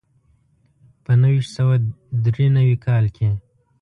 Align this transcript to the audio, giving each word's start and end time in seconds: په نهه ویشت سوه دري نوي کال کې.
په 1.03 1.11
نهه 1.21 1.29
ویشت 1.33 1.51
سوه 1.57 1.75
دري 2.23 2.47
نوي 2.57 2.77
کال 2.85 3.05
کې. 3.15 3.29